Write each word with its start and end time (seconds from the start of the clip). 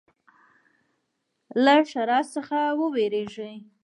له 1.63 1.75
ښرا 1.89 2.19
څخه 2.33 2.59
ویریږي. 2.93 3.53